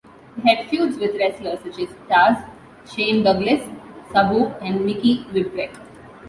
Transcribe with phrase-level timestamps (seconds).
[0.43, 2.43] He had feuds with wrestlers such as Taz,
[2.91, 3.61] Shane Douglas,
[4.11, 5.75] Sabu, and Mikey Whipwreck.